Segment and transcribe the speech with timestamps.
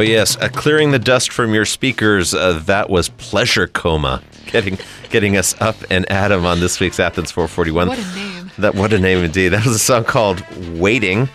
[0.00, 2.32] Oh yes, uh, clearing the dust from your speakers.
[2.32, 4.78] Uh, that was pleasure coma, getting
[5.10, 7.88] getting us up and Adam on this week's Athens 441.
[7.88, 8.50] What a name!
[8.56, 9.48] That what a name indeed.
[9.48, 11.28] That was a song called "Waiting,"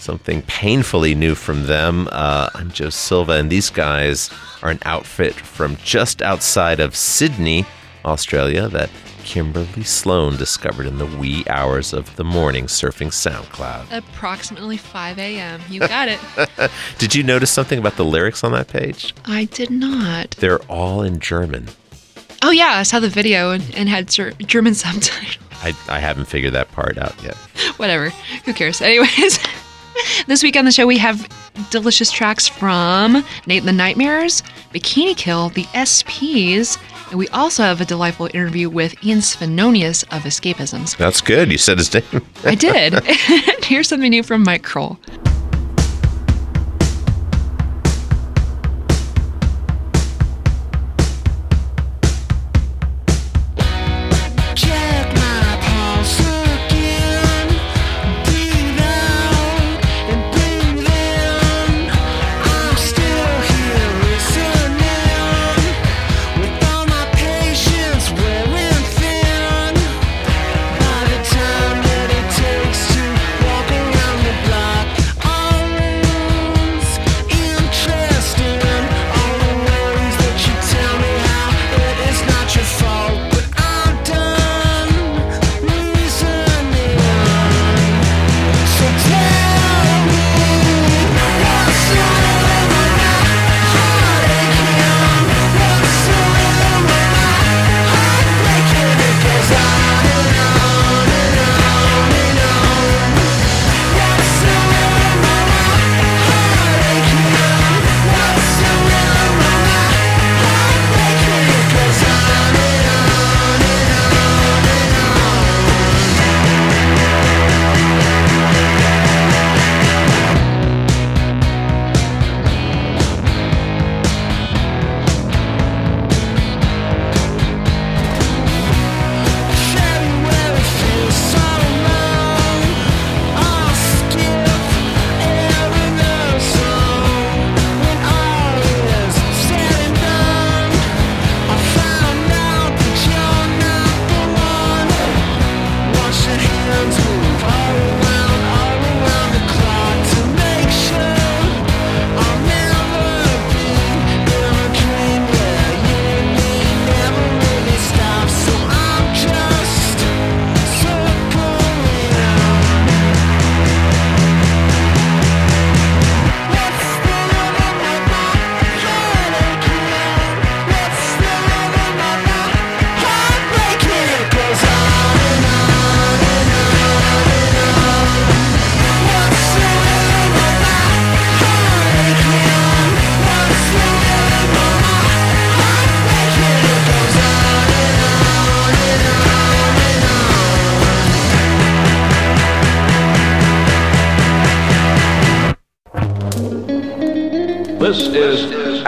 [0.00, 2.08] something painfully new from them.
[2.10, 4.30] Uh, I'm Joe Silva, and these guys
[4.64, 7.66] are an outfit from just outside of Sydney,
[8.04, 8.66] Australia.
[8.66, 8.90] That
[9.28, 13.94] Kimberly Sloan discovered in the wee hours of the morning surfing SoundCloud.
[13.94, 15.60] Approximately 5 a.m.
[15.68, 16.18] You got it.
[16.98, 19.14] did you notice something about the lyrics on that page?
[19.26, 20.30] I did not.
[20.38, 21.68] They're all in German.
[22.42, 22.76] Oh, yeah.
[22.76, 25.36] I saw the video and, and had German subtitles.
[25.62, 27.36] I, I haven't figured that part out yet.
[27.76, 28.08] Whatever.
[28.46, 28.80] Who cares?
[28.80, 29.38] Anyways,
[30.26, 31.28] this week on the show, we have
[31.70, 34.42] delicious tracks from Nate the Nightmares,
[34.72, 36.78] Bikini Kill, the SPs,
[37.10, 40.96] and we also have a delightful interview with Ian Svenonius of Escapisms.
[40.96, 41.50] That's good.
[41.50, 42.24] You said his name.
[42.44, 42.94] I did.
[43.64, 44.98] Here's something new from Mike Krol.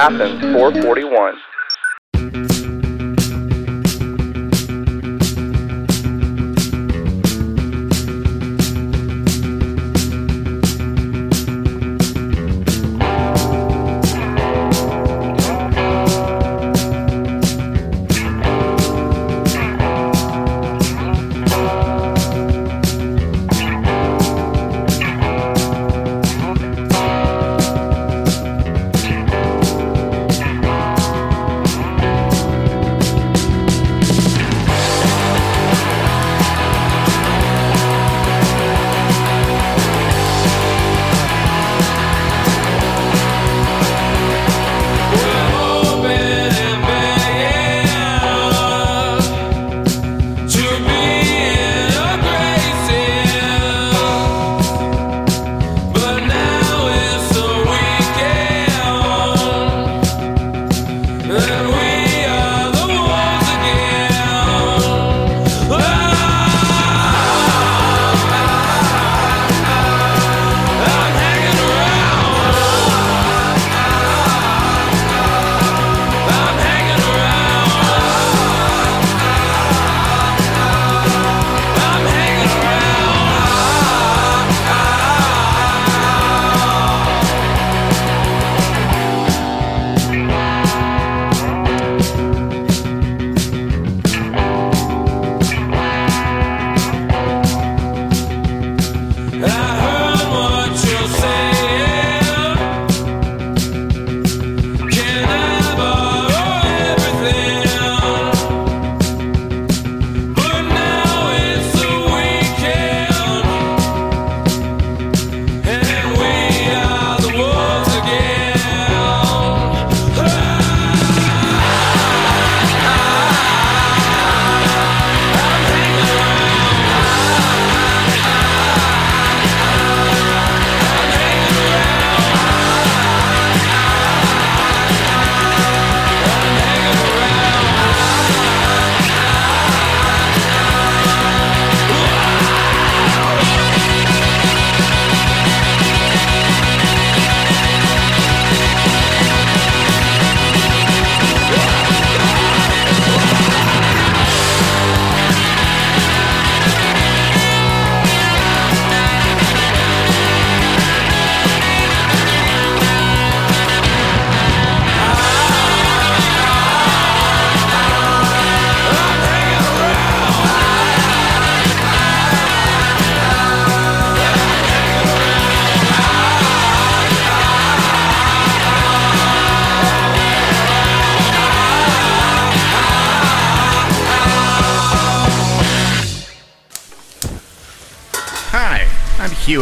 [0.00, 1.00] Athens 441.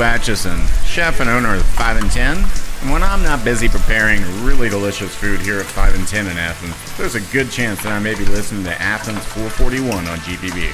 [0.00, 2.36] Acheson, chef and owner of 5 and 10.
[2.36, 6.36] And when I'm not busy preparing really delicious food here at 5 and 10 in
[6.36, 10.72] Athens, there's a good chance that I may be listening to Athens 441 on GPB.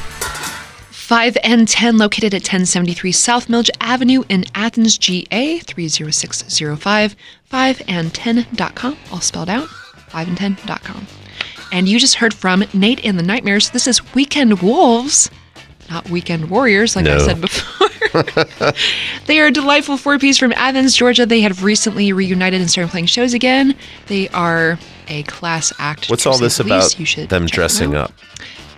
[0.91, 7.17] 5 and 10 located at 1073 South Milledge Avenue in Athens, GA 30605.
[7.45, 9.69] 5 and 10.com, all spelled out.
[9.69, 11.07] 5 and 10.com.
[11.73, 13.71] And you just heard from Nate and the Nightmares.
[13.71, 15.29] This is Weekend Wolves,
[15.91, 17.89] not Weekend Warriors, like I said before.
[19.27, 21.27] they are a delightful four piece from Athens, Georgia.
[21.27, 23.75] They have recently reunited and started playing shows again.
[24.07, 26.09] They are a class act.
[26.11, 26.95] What's all this about.
[27.29, 28.11] Them dressing out.
[28.11, 28.13] up?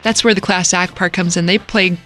[0.03, 1.47] That's where the class act part comes in.
[1.47, 1.97] They play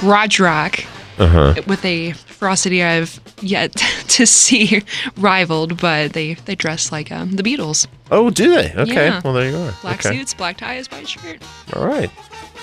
[0.00, 0.80] garage rock
[1.18, 1.54] Uh-huh.
[1.68, 3.72] with a ferocity I've yet
[4.08, 4.82] to see
[5.16, 7.86] rivaled, but they they dress like um, the Beatles.
[8.10, 8.72] Oh, do they?
[8.74, 9.06] Okay.
[9.06, 9.20] Yeah.
[9.24, 9.72] Well, there you are.
[9.82, 10.16] Black okay.
[10.18, 11.40] suits, black ties, white shirt.
[11.74, 12.10] All right.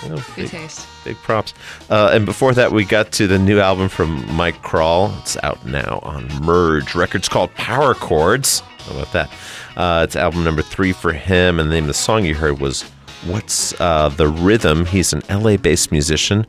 [0.03, 0.87] Well, Good big, taste.
[1.03, 1.53] big props.
[1.89, 5.17] Uh, and before that, we got to the new album from Mike Krol.
[5.21, 8.61] It's out now on Merge Records called Power Chords.
[8.61, 9.29] How about that?
[9.77, 12.59] Uh, it's album number three for him, and the name of the song you heard
[12.59, 12.83] was
[13.25, 14.85] What's uh, the Rhythm?
[14.87, 16.47] He's an LA based musician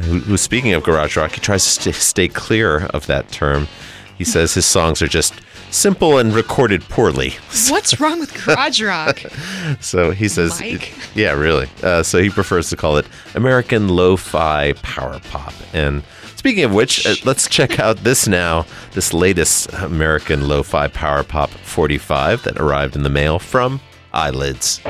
[0.00, 3.68] who, who, speaking of garage rock, he tries to stay, stay clear of that term.
[4.16, 5.34] He says his songs are just
[5.70, 7.30] simple and recorded poorly.
[7.68, 9.22] What's wrong with garage rock?
[9.80, 10.92] So he says, Mike?
[11.14, 11.68] yeah, really.
[11.82, 15.52] Uh, so he prefers to call it American Lo-Fi Power Pop.
[15.74, 16.02] And
[16.36, 21.50] speaking of which, uh, let's check out this now, this latest American Lo-Fi Power Pop
[21.50, 23.80] 45 that arrived in the mail from
[24.14, 24.80] Eyelids.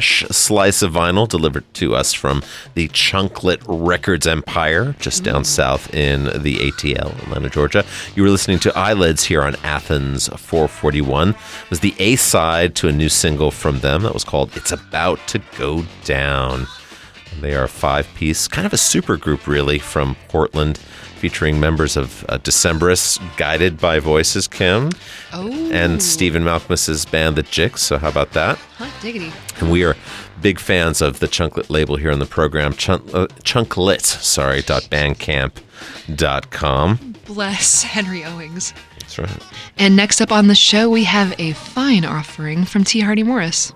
[0.00, 2.42] Fresh slice of vinyl delivered to us from
[2.72, 5.46] the Chunklet Records Empire, just down mm.
[5.46, 7.84] south in the ATL, Atlanta, Georgia.
[8.14, 11.30] You were listening to Eyelids here on Athens 441.
[11.30, 11.36] It
[11.68, 15.18] was the A side to a new single from them that was called It's About
[15.28, 16.66] to Go Down.
[17.42, 20.80] They are a five piece, kind of a super group, really, from Portland,
[21.20, 24.90] featuring members of uh, Decemberists, guided by voices, Kim,
[25.32, 25.52] Oh.
[25.70, 27.82] and Stephen Malkmus's band, The Jicks.
[27.82, 28.56] So, how about that?
[28.78, 29.30] Hot diggity.
[29.60, 29.94] And we are
[30.40, 32.72] big fans of the Chunklet label here on the program.
[32.72, 34.84] Chunk, uh, Chunklet, sorry, dot
[36.08, 37.14] bandcamp.com.
[37.26, 38.72] Bless Henry Owings.
[38.98, 39.42] That's right.
[39.78, 43.00] And next up on the show, we have a fine offering from T.
[43.00, 43.72] Hardy Morris.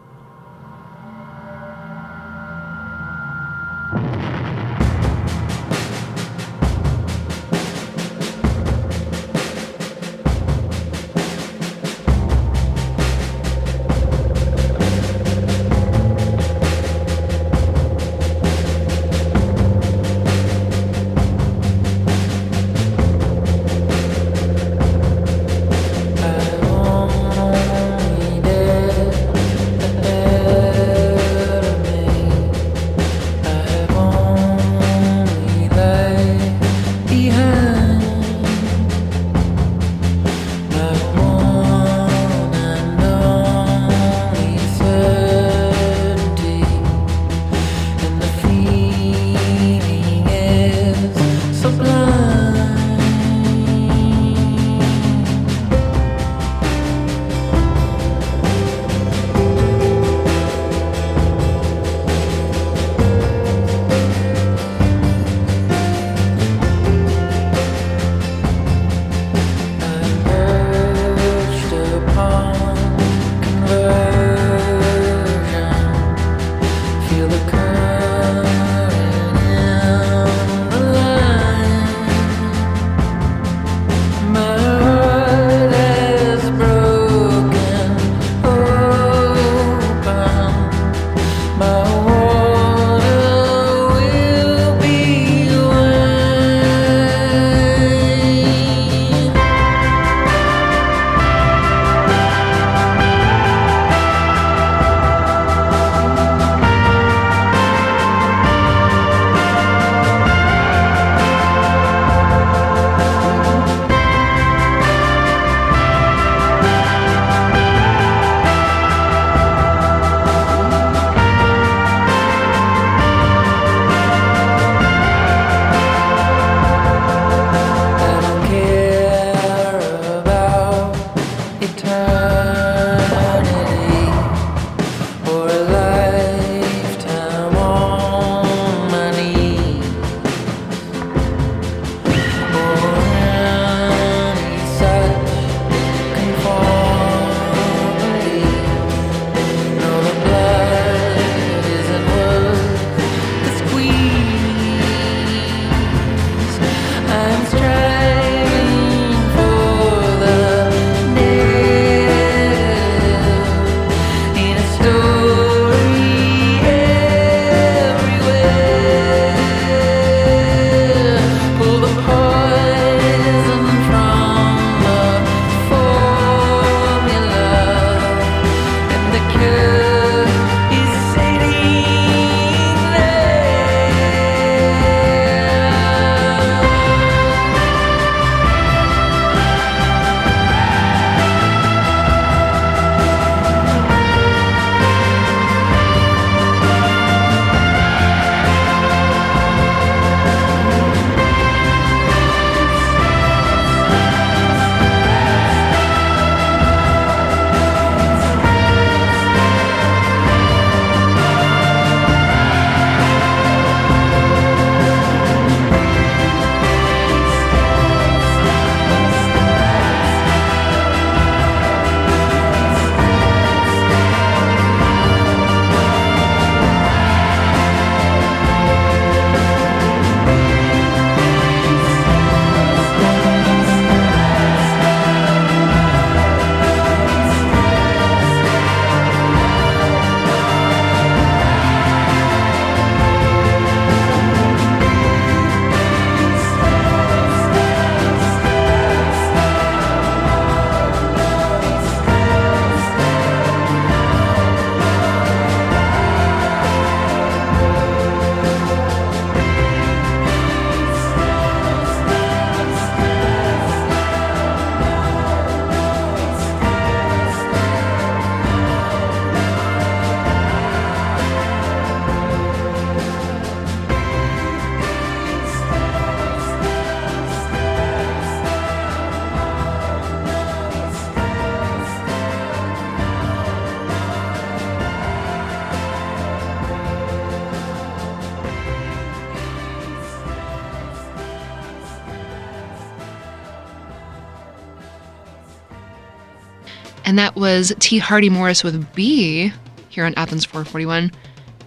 [297.14, 297.98] And that was T.
[297.98, 299.52] Hardy Morris with B
[299.88, 301.12] here on Athens 441.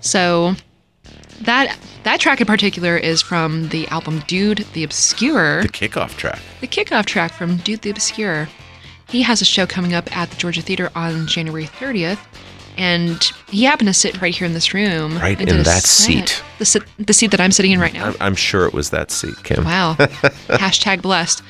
[0.02, 0.56] So
[1.44, 6.42] that that track in particular is from the album Dude the Obscure, The kickoff track.
[6.60, 8.50] the kickoff track from Dude the Obscure.
[9.08, 12.20] He has a show coming up at the Georgia Theater on January 30th,
[12.78, 15.18] and he happened to sit right here in this room.
[15.18, 15.86] Right in that set.
[15.86, 16.44] seat.
[16.60, 18.08] The, sit, the seat that I'm sitting in right now.
[18.08, 19.64] I'm, I'm sure it was that seat, Kim.
[19.64, 19.94] Wow.
[19.98, 21.42] Hashtag blessed.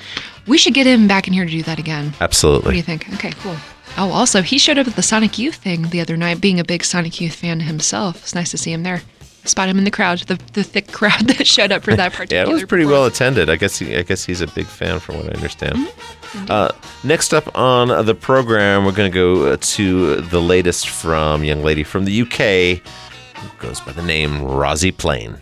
[0.45, 2.13] We should get him back in here to do that again.
[2.21, 2.65] Absolutely.
[2.67, 3.11] What do you think?
[3.15, 3.55] Okay, cool.
[3.97, 6.63] Oh, also, he showed up at the Sonic Youth thing the other night, being a
[6.63, 8.17] big Sonic Youth fan himself.
[8.17, 9.01] It's nice to see him there.
[9.43, 12.43] Spot him in the crowd, the, the thick crowd that showed up for that particular.
[12.45, 13.49] Yeah, it was pretty well attended.
[13.49, 15.77] I guess he, I guess he's a big fan, from what I understand.
[15.77, 16.45] Mm-hmm.
[16.49, 16.69] Uh,
[17.03, 21.63] next up on the program, we're going to go uh, to the latest from young
[21.63, 22.85] lady from the UK,
[23.37, 25.41] who goes by the name Rozi Plain.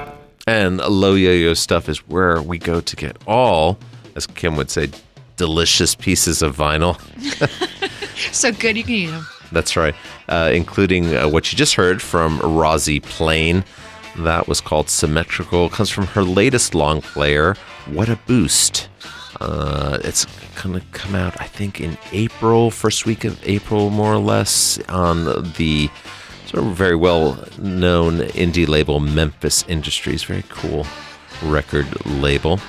[0.51, 3.77] And low yo-yo stuff is where we go to get all,
[4.17, 4.89] as Kim would say,
[5.37, 6.99] delicious pieces of vinyl.
[8.31, 9.25] So good you can eat them.
[9.51, 9.95] That's right,
[10.29, 13.63] uh, including uh, what you just heard from Rozi Plain.
[14.19, 15.69] That was called Symmetrical.
[15.69, 17.55] Comes from her latest long player,
[17.87, 18.89] What a Boost.
[19.39, 20.25] Uh, it's
[20.61, 24.77] going to come out, I think, in April, first week of April, more or less,
[24.87, 25.25] on
[25.57, 25.89] the
[26.51, 30.23] sort of very well known indie label Memphis Industries.
[30.23, 30.85] Very cool
[31.43, 32.59] record label.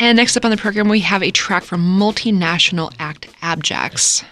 [0.00, 4.24] And next up on the program, we have a track from multinational act Abjects.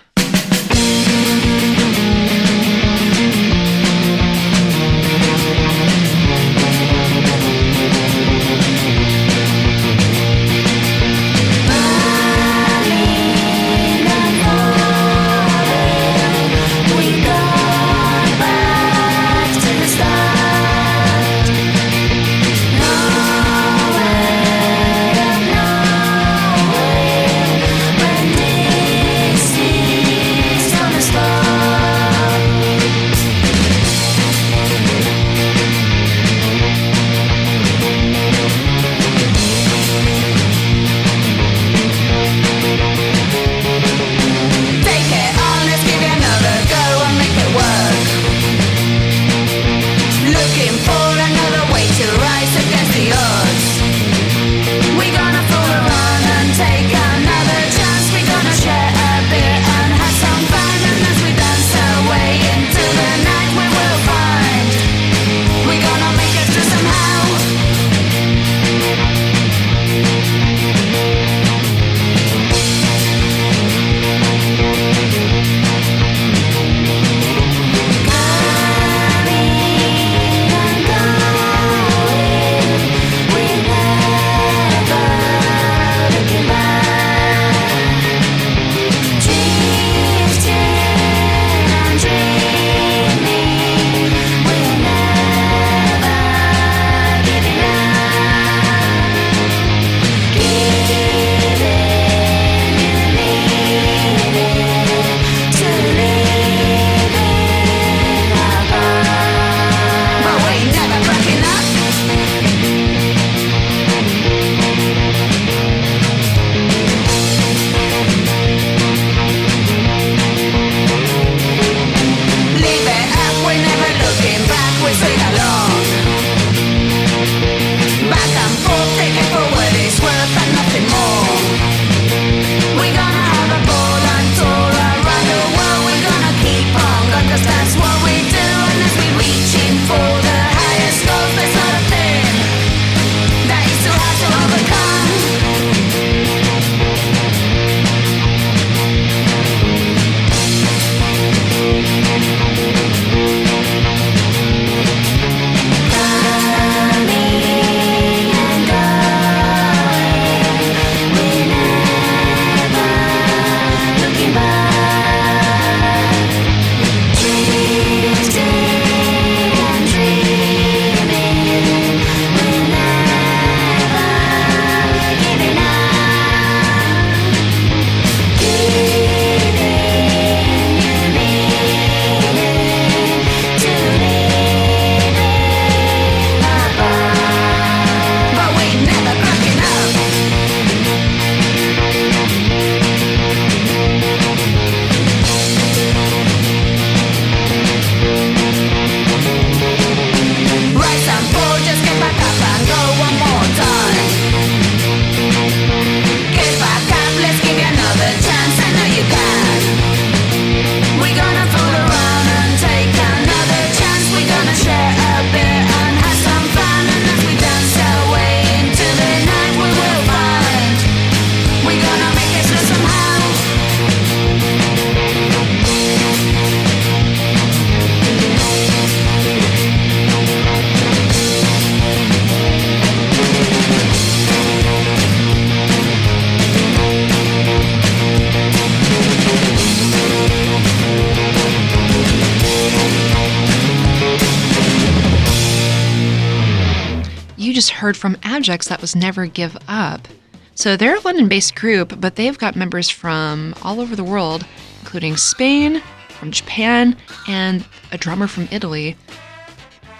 [247.86, 250.08] Heard from Abjects, that was Never Give Up.
[250.56, 254.44] So they're a London based group, but they've got members from all over the world,
[254.80, 256.96] including Spain, from Japan,
[257.28, 258.96] and a drummer from Italy.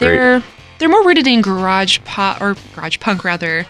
[0.00, 0.42] They're
[0.80, 3.64] they're more rooted in garage pop or garage punk rather,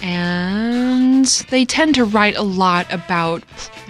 [0.00, 3.42] and they tend to write a lot about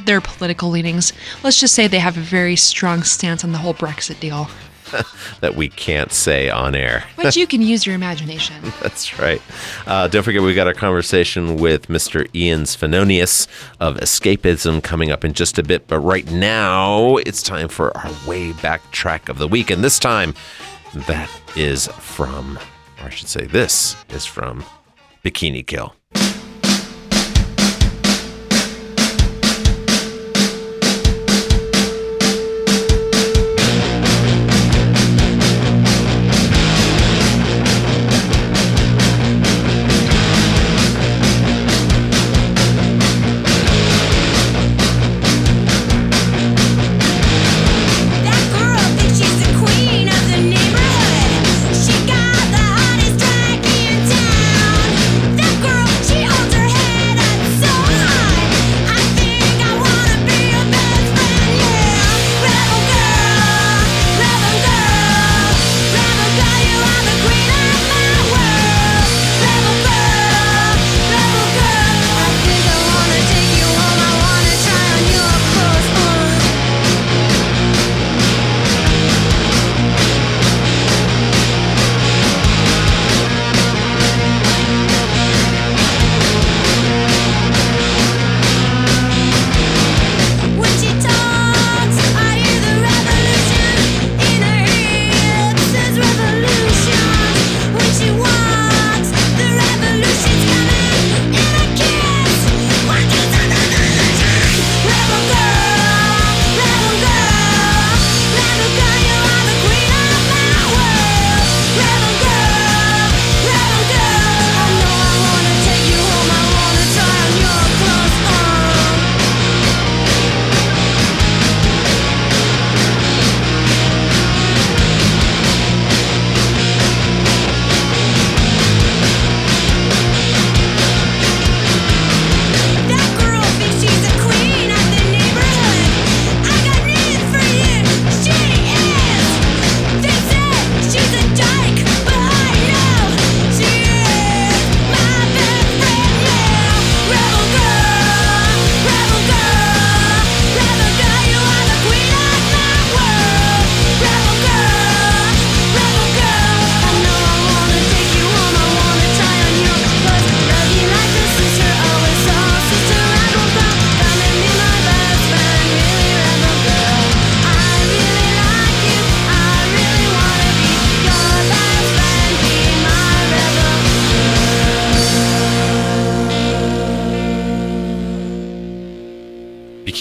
[0.06, 1.12] their political leanings.
[1.44, 4.48] Let's just say they have a very strong stance on the whole Brexit deal.
[5.40, 7.04] that we can't say on air.
[7.22, 8.56] But you can use your imagination.
[8.82, 9.40] That's right.
[9.86, 12.28] Uh, don't forget, we got our conversation with Mr.
[12.34, 13.46] Ian Svenonius
[13.78, 15.86] of Escapism coming up in just a bit.
[15.86, 19.70] But right now, it's time for our way back track of the week.
[19.70, 20.34] And this time,
[21.06, 22.58] that is from,
[23.00, 24.64] or I should say, this is from
[25.24, 25.94] Bikini Kill.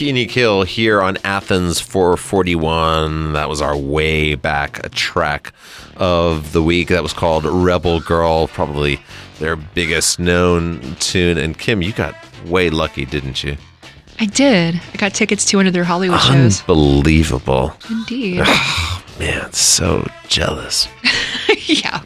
[0.01, 3.33] Bikini Kill here on Athens 441.
[3.33, 5.53] That was our way back track
[5.95, 6.87] of the week.
[6.87, 8.99] That was called Rebel Girl, probably
[9.37, 11.37] their biggest known tune.
[11.37, 12.15] And Kim, you got
[12.47, 13.57] way lucky, didn't you?
[14.19, 14.81] I did.
[14.91, 16.61] I got tickets to one of their Hollywood shows.
[16.61, 17.77] Unbelievable.
[17.87, 18.41] Indeed.
[18.43, 20.87] Oh, Man, so jealous.
[21.67, 22.00] yeah.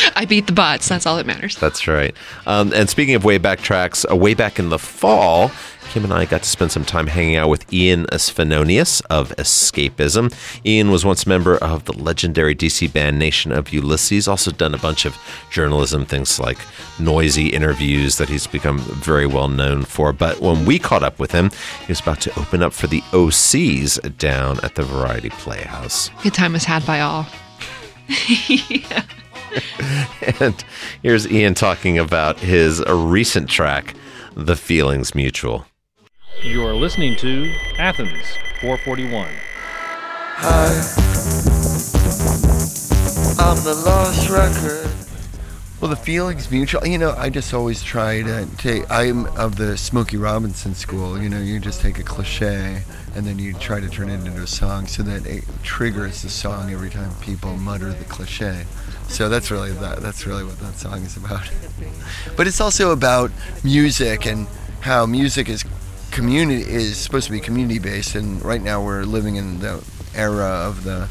[0.16, 0.88] I beat the bots.
[0.88, 1.56] That's all that matters.
[1.56, 2.14] That's right.
[2.46, 5.50] Um, and speaking of way back tracks, uh, way back in the fall,
[5.90, 10.32] Kim and I got to spend some time hanging out with Ian Svenonius of Escapism.
[10.64, 14.74] Ian was once a member of the legendary DC band Nation of Ulysses, also done
[14.74, 15.18] a bunch of
[15.50, 16.58] journalism, things like
[16.96, 20.14] Noisey interviews that he's become very well known for.
[20.14, 21.50] But when we caught up with him,
[21.80, 26.10] he was about to open up for the OCs down at the Variety Playhouse.
[26.22, 27.26] Good time was had by all.
[30.40, 30.64] And
[31.02, 33.94] here's Ian talking about his recent track,
[34.34, 35.66] The Feelings Mutual.
[36.42, 39.28] You are listening to Athens 441.
[40.36, 41.12] Hi.
[43.38, 44.90] I'm the lost record.
[45.80, 46.86] Well, the feelings mutual.
[46.86, 48.88] You know, I just always try to take.
[48.88, 51.20] I'm of the Smokey Robinson school.
[51.20, 52.82] You know, you just take a cliche
[53.16, 56.28] and then you try to turn it into a song so that it triggers the
[56.28, 58.64] song every time people mutter the cliche.
[59.12, 60.00] So that's really that.
[60.00, 61.50] That's really what that song is about.
[62.34, 63.30] But it's also about
[63.62, 64.46] music and
[64.80, 65.66] how music is
[66.10, 69.84] community is supposed to be community based, and right now we're living in the
[70.14, 71.08] era of the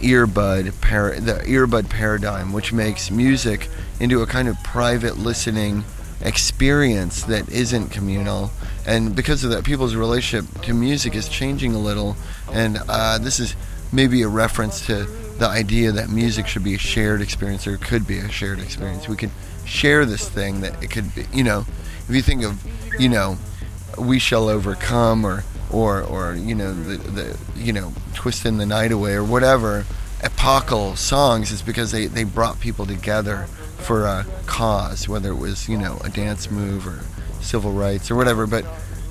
[0.00, 5.84] earbud par- the earbud paradigm, which makes music into a kind of private listening
[6.20, 8.50] experience that isn't communal.
[8.86, 12.16] And because of that, people's relationship to music is changing a little.
[12.52, 13.56] And uh, this is
[13.92, 15.06] maybe a reference to
[15.38, 19.08] the idea that music should be a shared experience or could be a shared experience.
[19.08, 19.30] We could
[19.64, 21.64] share this thing that it could be, you know,
[22.08, 22.62] if you think of,
[23.00, 23.38] you know,
[23.96, 28.92] we shall overcome or or or you know the the you know twisting the night
[28.92, 29.84] away or whatever
[30.22, 33.44] epochal songs is because they they brought people together
[33.78, 37.00] for a cause whether it was you know a dance move or
[37.42, 38.64] civil rights or whatever but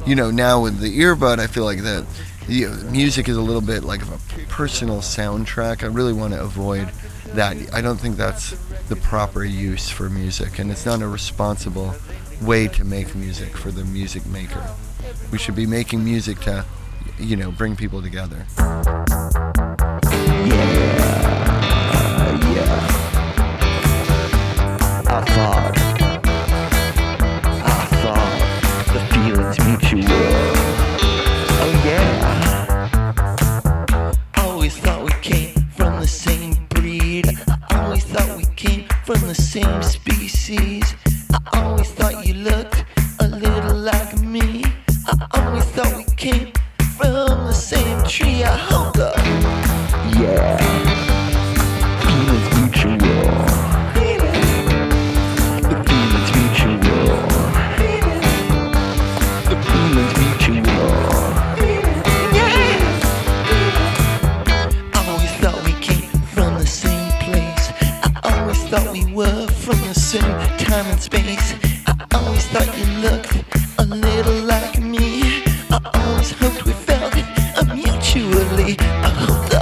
[0.06, 2.06] you know now with the earbud I feel like the
[2.48, 6.90] know, music is a little bit like a personal soundtrack I really want to avoid
[7.34, 8.52] that I don't think that's
[8.88, 11.94] the proper use for music and it's not a responsible
[12.42, 14.64] way to make music for the music maker.
[15.32, 16.66] We should be making music to,
[17.20, 18.46] you know, bring people together.
[18.58, 20.56] Yeah,
[22.54, 22.88] yeah.
[25.10, 25.87] I thought,
[39.64, 40.84] same species.
[41.32, 42.86] I always thought you looked
[43.20, 44.64] a little like me.
[45.08, 46.52] I always thought we came
[46.98, 48.44] from the same tree.
[48.44, 49.18] I hold up.
[50.22, 50.77] Yeah.
[78.68, 79.57] Mutually.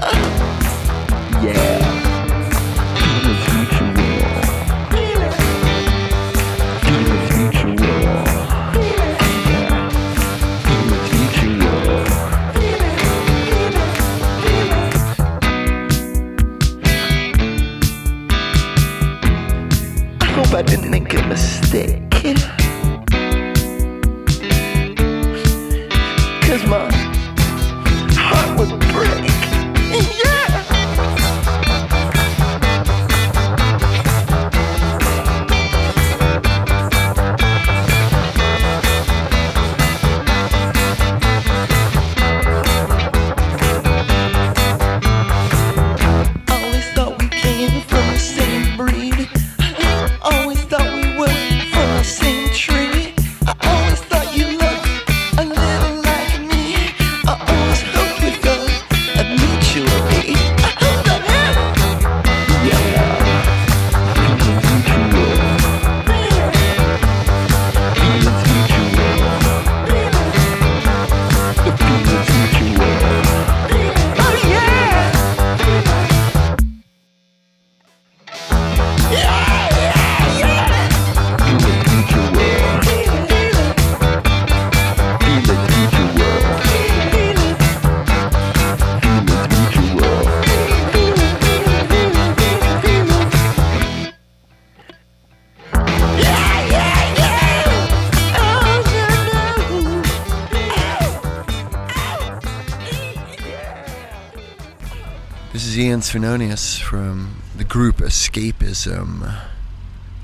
[106.01, 109.39] Svenonius from the group Escapism.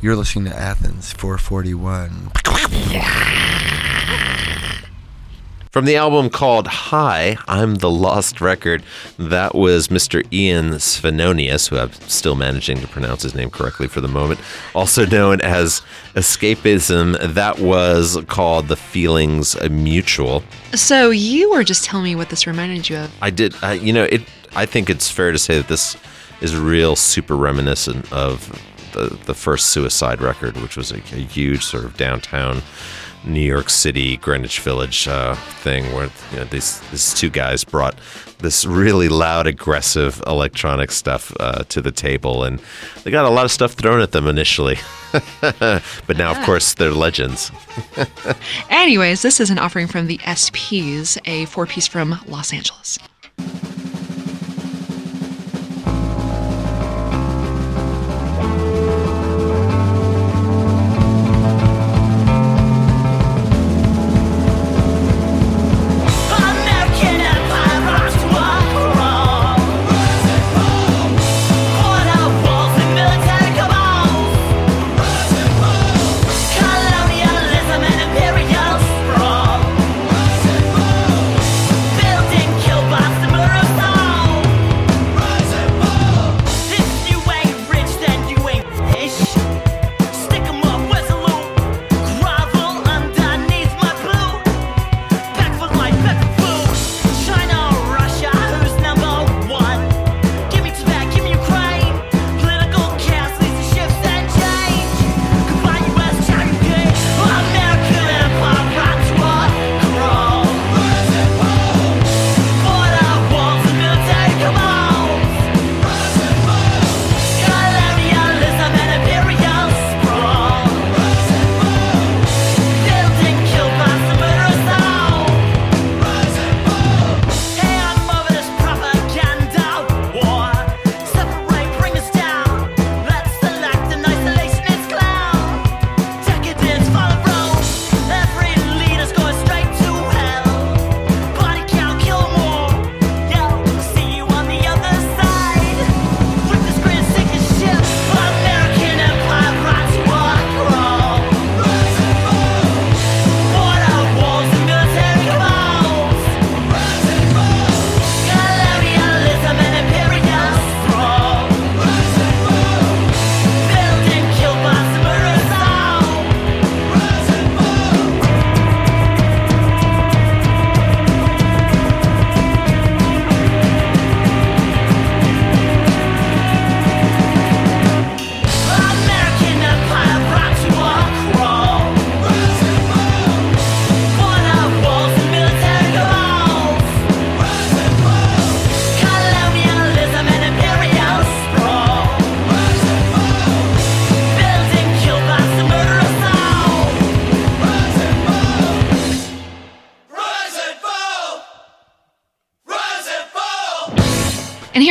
[0.01, 2.31] You're listening to Athens 441.
[5.71, 8.83] From the album called Hi, I'm the Lost Record,
[9.17, 10.21] that was Mr.
[10.33, 14.41] Ian Svenonius, who I'm still managing to pronounce his name correctly for the moment,
[14.75, 15.81] also known as
[16.13, 17.17] Escapism.
[17.35, 20.43] That was called The Feelings Mutual.
[20.73, 23.15] So you were just telling me what this reminded you of.
[23.21, 24.23] I did, uh, you know, it.
[24.55, 25.97] I think it's fair to say that this
[26.41, 28.49] is real super reminiscent of
[28.93, 32.61] the, the first Suicide record, which was a, a huge sort of downtown
[33.23, 37.95] New York City, Greenwich Village uh, thing where you know, these, these two guys brought
[38.39, 42.43] this really loud, aggressive electronic stuff uh, to the table.
[42.43, 42.59] And
[43.03, 44.77] they got a lot of stuff thrown at them initially.
[45.41, 47.51] but now, of course, they're legends.
[48.69, 52.97] Anyways, this is an offering from the SPs, a four piece from Los Angeles.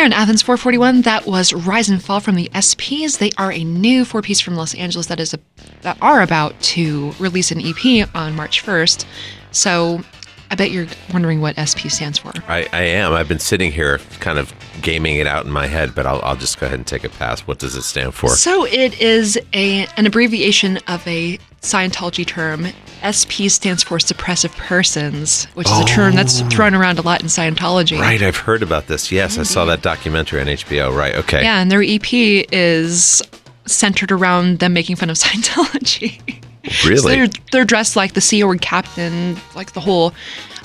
[0.01, 3.19] Here in Athens 441, that was Rise and Fall from the SPs.
[3.19, 5.39] They are a new four piece from Los Angeles that is a,
[5.83, 9.05] that are about to release an EP on March 1st.
[9.51, 10.01] So
[10.51, 12.33] I bet you're wondering what SP stands for.
[12.49, 13.13] I, I am.
[13.13, 16.37] I've been sitting here kind of gaming it out in my head, but I'll, I'll
[16.37, 17.41] just go ahead and take a pass.
[17.41, 18.31] What does it stand for?
[18.31, 22.69] So it is a an abbreviation of a Scientology term.
[23.05, 26.49] SP stands for suppressive persons, which is a term that's oh.
[26.49, 27.99] thrown around a lot in Scientology.
[27.99, 29.13] Right, I've heard about this.
[29.13, 29.71] Yes, I saw mm-hmm.
[29.71, 30.95] that documentary on HBO.
[30.95, 31.43] Right, okay.
[31.43, 33.23] Yeah, and their EP is
[33.67, 36.21] centered around them making fun of Scientology.
[36.85, 36.99] Really?
[36.99, 40.13] So they're they're dressed like the Sea Org captain, like the whole.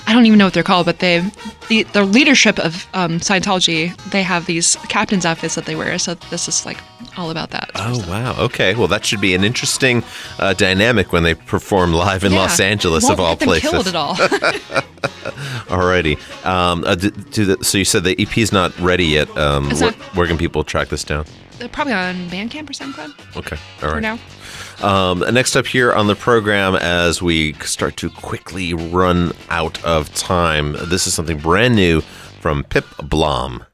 [0.06, 1.20] I don't even know what they're called, but they,
[1.68, 5.98] the the leadership of um, Scientology, they have these captain's outfits that they wear.
[5.98, 6.78] So this is like
[7.16, 7.70] all about that.
[7.74, 8.36] Oh wow!
[8.38, 10.04] Okay, well that should be an interesting
[10.38, 12.38] uh, dynamic when they perform live in Yeah.
[12.38, 13.70] Los Angeles Won't of all places.
[13.70, 14.14] Kill it at all.
[15.68, 16.16] Alrighty.
[16.46, 19.28] Um, uh, d- do the, so you said the EP is not ready yet.
[19.36, 19.94] Um, where, not.
[20.14, 21.24] where can people track this down?
[21.58, 23.56] They're probably on Bandcamp or SoundCloud Okay.
[23.56, 24.02] All for right.
[24.02, 24.18] now.
[24.82, 30.12] Um, next up here on the program, as we start to quickly run out of
[30.14, 32.02] time, this is something brand new
[32.40, 33.64] from Pip Blom.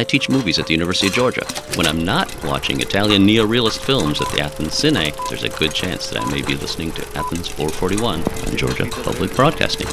[0.00, 1.44] I teach movies at the University of Georgia.
[1.74, 6.08] When I'm not watching Italian neorealist films at the Athens Cine, there's a good chance
[6.08, 9.86] that I may be listening to Athens 441 on Georgia Public Broadcasting.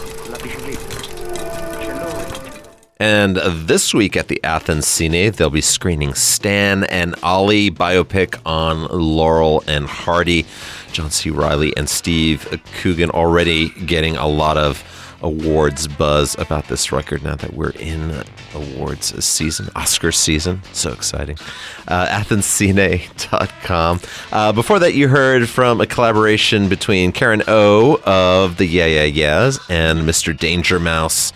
[3.01, 8.87] And this week at the Athens Cine, they'll be screening Stan and Ollie biopic on
[8.87, 10.45] Laurel and Hardy.
[10.93, 11.31] John C.
[11.31, 14.85] Reilly and Steve Coogan already getting a lot of
[15.21, 20.61] awards buzz about this record now that we're in awards season, Oscar season.
[20.73, 21.37] So exciting.
[21.87, 23.99] Uh, AthensCine.com.
[24.31, 29.03] Uh, before that, you heard from a collaboration between Karen O of the Yeah Yeah
[29.03, 30.37] Yeahs and Mr.
[30.37, 31.33] Danger Mouse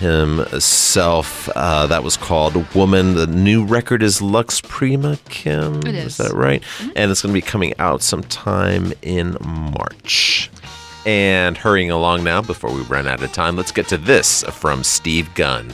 [0.00, 1.48] himself.
[1.50, 3.14] Uh, that was called Woman.
[3.14, 5.86] The new record is Lux Prima, Kim.
[5.86, 6.16] Is is.
[6.16, 6.62] that right?
[6.96, 10.50] And it's going to be coming out sometime in March.
[11.06, 14.84] And hurrying along now before we run out of time, let's get to this from
[14.84, 15.72] Steve Gunn.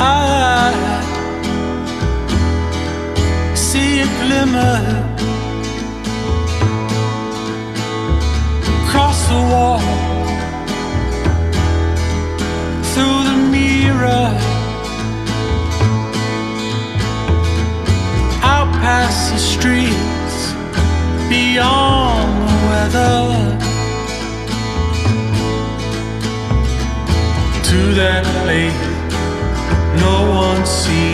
[0.00, 0.72] I
[3.54, 5.07] see glimmer
[9.52, 9.80] wall
[12.92, 14.28] through the mirror.
[18.42, 20.36] Out past the streets
[21.28, 23.18] beyond the weather.
[27.68, 28.88] To that place
[30.00, 31.07] no one seems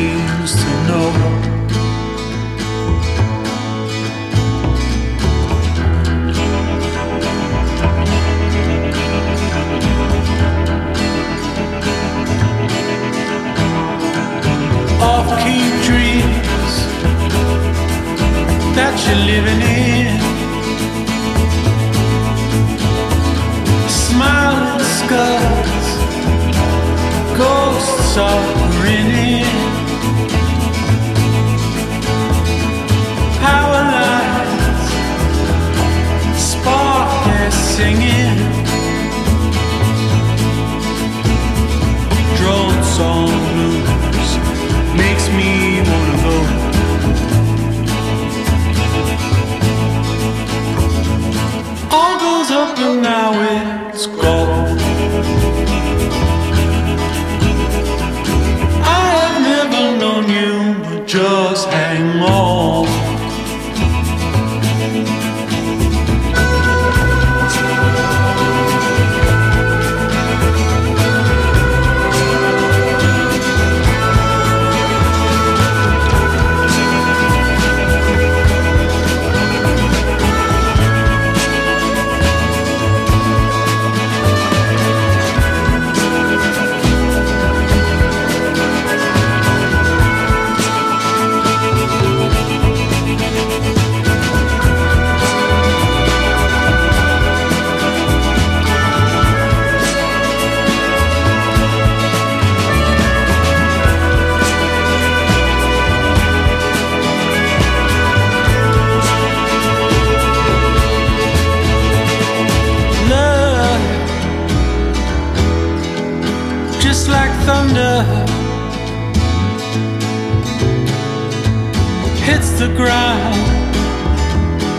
[122.35, 123.76] hits the ground,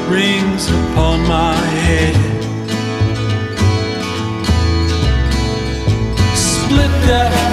[0.09, 2.15] rings upon my head.
[6.35, 7.44] Split that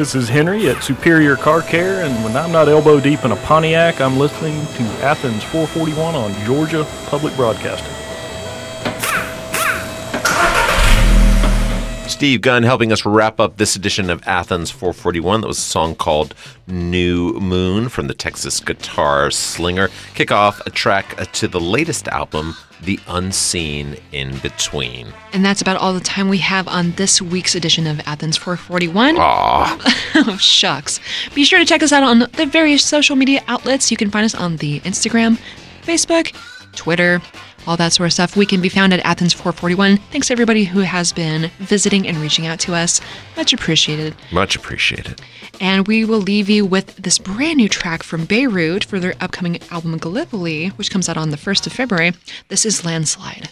[0.00, 3.36] This is Henry at Superior Car Care, and when I'm not elbow deep in a
[3.36, 7.99] Pontiac, I'm listening to Athens 441 on Georgia Public Broadcasting.
[12.20, 15.40] Steve Gunn helping us wrap up this edition of Athens 441.
[15.40, 16.34] That was a song called
[16.66, 19.88] New Moon from the Texas Guitar Slinger.
[20.12, 25.14] Kick off a track uh, to the latest album, The Unseen in Between.
[25.32, 29.16] And that's about all the time we have on this week's edition of Athens 441.
[29.16, 29.78] Aw.
[30.16, 31.00] oh, shucks.
[31.34, 33.90] Be sure to check us out on the various social media outlets.
[33.90, 35.40] You can find us on the Instagram,
[35.84, 36.36] Facebook,
[36.76, 37.22] Twitter,
[37.66, 38.36] all that sort of stuff.
[38.36, 39.96] We can be found at Athens 441.
[40.10, 43.00] Thanks to everybody who has been visiting and reaching out to us.
[43.36, 44.14] Much appreciated.
[44.32, 45.20] Much appreciated.
[45.60, 49.60] And we will leave you with this brand new track from Beirut for their upcoming
[49.70, 52.12] album Gallipoli, which comes out on the 1st of February.
[52.48, 53.50] This is Landslide.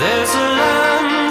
[0.00, 1.30] There's a land